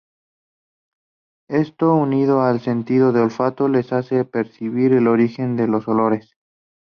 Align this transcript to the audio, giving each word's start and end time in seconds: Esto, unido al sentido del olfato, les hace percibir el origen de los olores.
Esto, 1.47 1.93
unido 1.93 2.41
al 2.41 2.59
sentido 2.59 3.11
del 3.11 3.25
olfato, 3.25 3.67
les 3.67 3.93
hace 3.93 4.25
percibir 4.25 4.93
el 4.93 5.07
origen 5.07 5.55
de 5.55 5.67
los 5.67 5.87
olores. 5.87 6.35